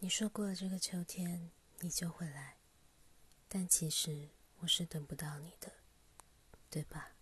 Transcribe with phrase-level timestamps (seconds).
[0.00, 2.56] 你说过了这个秋天你就会来
[3.48, 4.28] 但其实
[4.58, 5.72] 我是等不到你的
[6.70, 7.12] 对吧？